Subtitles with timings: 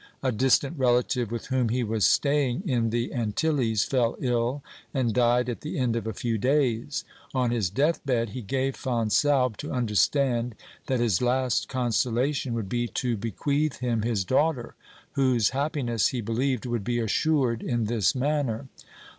[0.23, 4.63] A distant relative, with whom he was staying in the Antilles, fell ill,
[4.95, 7.03] and died at the end of a few days.
[7.35, 10.55] On his death bed he gave Fonsalbe to understand
[10.87, 14.75] that his last consolation would be to be OBERMANN 371 queath him his daughter,
[15.11, 18.65] whose happiness, he believed, would be assured in this manner.